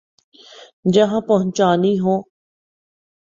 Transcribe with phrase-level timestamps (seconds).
[0.93, 2.19] جہاں پہنچانی ہوں۔